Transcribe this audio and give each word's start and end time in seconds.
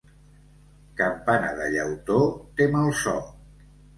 Campana 1.01 1.51
de 1.59 1.67
llautó 1.75 2.17
té 2.61 2.69
mal 2.79 2.91
so. 3.03 3.17